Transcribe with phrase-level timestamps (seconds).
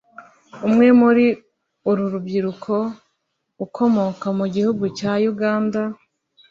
[0.67, 1.25] umwe muri
[1.89, 2.75] uru byiruko
[3.65, 5.81] ukomoka mu gihugu cya Uganda